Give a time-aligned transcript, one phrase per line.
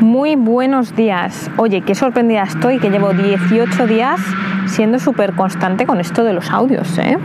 [0.00, 1.50] Muy buenos días.
[1.56, 4.20] Oye, qué sorprendida estoy que llevo 18 días
[4.68, 6.98] siendo súper constante con esto de los audios.
[6.98, 7.18] ¿eh?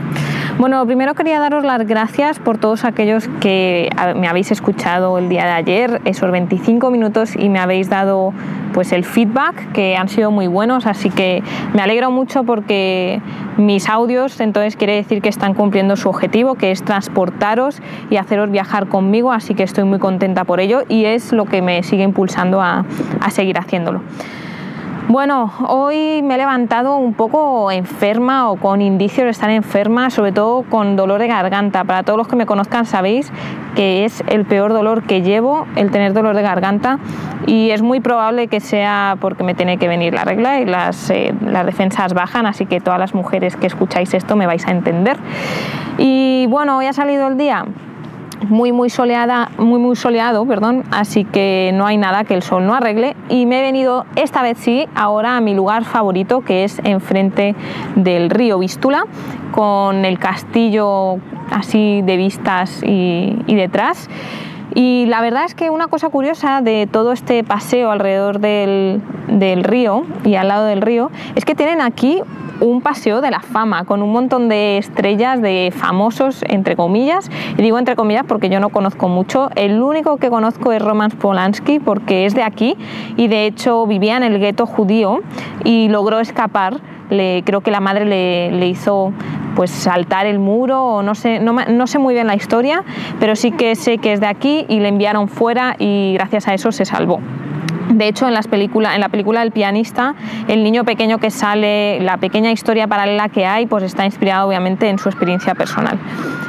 [0.57, 5.45] Bueno, primero quería daros las gracias por todos aquellos que me habéis escuchado el día
[5.45, 8.33] de ayer, esos 25 minutos, y me habéis dado
[8.73, 11.43] pues el feedback, que han sido muy buenos, así que
[11.73, 13.21] me alegro mucho porque
[13.57, 18.49] mis audios entonces quiere decir que están cumpliendo su objetivo, que es transportaros y haceros
[18.49, 22.03] viajar conmigo, así que estoy muy contenta por ello y es lo que me sigue
[22.03, 22.85] impulsando a,
[23.21, 24.01] a seguir haciéndolo.
[25.13, 30.31] Bueno, hoy me he levantado un poco enferma o con indicios de estar enferma, sobre
[30.31, 31.83] todo con dolor de garganta.
[31.83, 33.31] Para todos los que me conozcan sabéis
[33.75, 36.97] que es el peor dolor que llevo, el tener dolor de garganta,
[37.45, 41.11] y es muy probable que sea porque me tiene que venir la regla y las,
[41.11, 44.71] eh, las defensas bajan, así que todas las mujeres que escucháis esto me vais a
[44.71, 45.17] entender.
[45.99, 47.65] Y bueno, hoy ha salido el día
[48.49, 52.65] muy muy soleada, muy muy soleado, perdón, así que no hay nada que el sol
[52.65, 56.63] no arregle y me he venido esta vez sí ahora a mi lugar favorito que
[56.63, 57.55] es enfrente
[57.95, 59.05] del río Vístula
[59.51, 61.19] con el castillo
[61.51, 64.09] así de vistas y, detrás.
[64.75, 69.63] Y la verdad es que una cosa curiosa de todo este paseo alrededor del, del,
[69.63, 72.21] río y al lado del río es que tienen aquí
[72.63, 77.29] un paseo de la fama con un montón de estrellas, de famosos, entre comillas.
[77.57, 79.49] Y digo entre comillas porque yo no conozco mucho.
[79.55, 82.77] El único que conozco es Roman Polanski porque es de aquí
[83.17, 85.19] y de hecho vivía en el gueto judío
[85.63, 86.79] y logró escapar.
[87.09, 89.11] Le, creo que la madre le, hizo
[89.55, 92.83] pues saltar el muro o no sé, no, sé muy bien la historia,
[93.19, 96.53] pero sí que sé que es de aquí y le enviaron fuera y gracias a
[96.53, 97.19] eso se salvó.
[97.93, 100.15] De hecho, en, película, en la película El pianista,
[100.47, 104.89] el niño pequeño que sale, la pequeña historia paralela que hay, pues está inspirado obviamente
[104.89, 105.99] en su experiencia personal.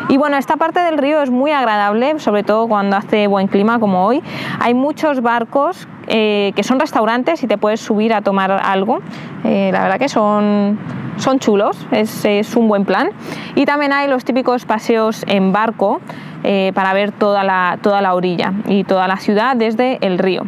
[0.09, 3.79] Y bueno, esta parte del río es muy agradable, sobre todo cuando hace buen clima
[3.79, 4.23] como hoy.
[4.61, 9.01] Hay muchos barcos eh, que son restaurantes y te puedes subir a tomar algo.
[9.45, 10.79] Eh, la verdad que son,
[11.17, 13.11] son chulos, es, es, un buen plan.
[13.55, 16.01] Y también hay los típicos paseos en barco
[16.43, 20.45] eh, para ver toda la, toda la orilla y toda la ciudad desde el río.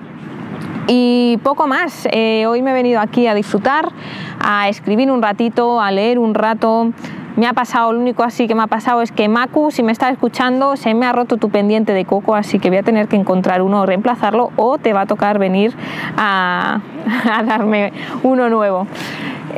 [0.88, 3.88] Y poco más, eh, hoy me he venido aquí a disfrutar,
[4.38, 6.92] a escribir un ratito, a leer un rato.
[7.34, 9.90] Me ha pasado, lo único así que me ha pasado es que Macu, si me
[9.90, 13.08] está escuchando, se me ha roto tu pendiente de coco, así que voy a tener
[13.08, 15.74] que encontrar uno, reemplazarlo o te va a tocar venir
[16.16, 16.80] a,
[17.44, 17.92] darme
[18.22, 18.86] uno nuevo.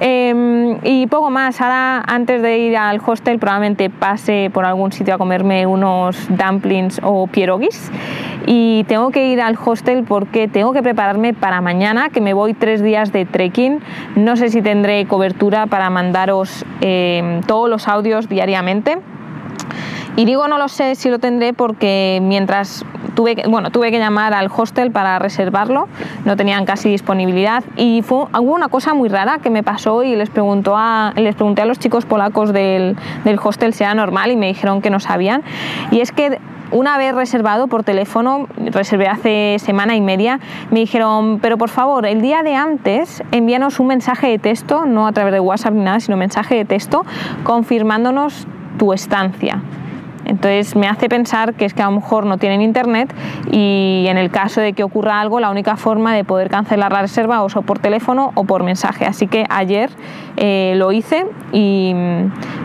[0.01, 5.15] Eh, y poco más, ahora antes de ir al hostel probablemente pase por algún sitio
[5.15, 7.91] a comerme unos dumplings o pierogis
[8.47, 12.55] y tengo que ir al hostel porque tengo que prepararme para mañana que me voy
[12.55, 13.81] tres días de trekking.
[14.17, 18.99] No sé si tendré cobertura para mandaros eh, todos los audios diariamente.
[20.17, 22.85] Y digo no lo sé si lo tendré porque mientras
[23.15, 25.87] tuve que, bueno, tuve que llamar al hostel para reservarlo,
[26.25, 30.29] no tenían casi disponibilidad y fue, una cosa muy rara que me pasó y les,
[30.29, 34.37] preguntó a, les pregunté a los chicos polacos del, del hostel si era normal y
[34.37, 35.43] me dijeron que no sabían.
[35.93, 40.41] Y es que una vez reservado por teléfono, reservé hace semana y media,
[40.71, 45.07] me dijeron, pero por favor, el día de antes envíanos un mensaje de texto, no
[45.07, 47.05] a través de WhatsApp ni nada, sino mensaje de texto,
[47.45, 48.47] confirmándonos
[48.79, 49.63] tu estancia.
[50.29, 53.13] Entonces me hace pensar que es que a lo mejor no tienen internet
[53.51, 57.01] y en el caso de que ocurra algo, la única forma de poder cancelar la
[57.01, 59.07] reserva o por teléfono o por mensaje.
[59.07, 59.91] Así que ayer
[60.37, 61.95] eh, lo hice y,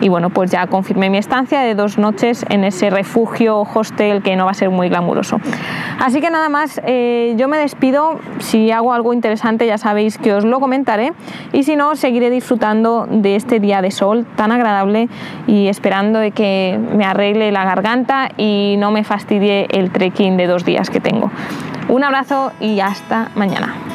[0.02, 4.36] y, bueno, pues ya confirmé mi estancia de dos noches en ese refugio hostel que
[4.36, 5.40] no va a ser muy glamuroso.
[6.00, 8.20] Así que nada más, eh, yo me despido.
[8.40, 11.14] Si hago algo interesante ya sabéis que os lo comentaré
[11.54, 15.08] y si no, seguiré disfrutando de este día de sol tan agradable
[15.48, 20.48] y esperando de que me arregle la garganta y no me fastidie el trekking de
[20.48, 21.32] dos días que tengo.
[21.88, 23.93] Un abrazo y hasta mañana.